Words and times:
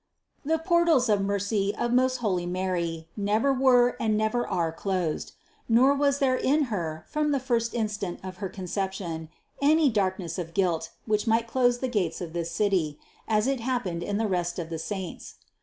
The 0.43 0.57
portals 0.57 1.09
of 1.09 1.21
mercy 1.21 1.75
of 1.75 1.93
most 1.93 2.17
holy 2.25 2.47
Mary 2.47 3.07
never 3.15 3.53
were 3.53 3.95
and 3.99 4.17
never 4.17 4.47
are 4.47 4.71
closed, 4.71 5.33
nor 5.69 5.93
was 5.93 6.17
there 6.17 6.33
in 6.35 6.63
Her 6.73 7.05
from 7.07 7.29
the 7.29 7.39
first 7.39 7.75
instant 7.75 8.17
of 8.23 8.37
her 8.37 8.49
Con 8.49 8.65
248 8.65 8.67
CITY 8.69 9.03
OF 9.03 9.29
GOD 9.29 9.29
ception, 9.29 9.29
any 9.61 9.89
darkness 9.91 10.39
of 10.39 10.55
guilt, 10.55 10.89
which 11.05 11.27
might 11.27 11.45
close 11.45 11.77
the 11.77 11.87
gates 11.87 12.19
of 12.19 12.33
this 12.33 12.49
City, 12.49 12.97
as 13.27 13.45
it 13.45 13.59
happened 13.59 14.01
in 14.01 14.17
the 14.17 14.25
rest 14.27 14.57
of 14.57 14.71
the 14.71 14.79
saints. 14.79 15.35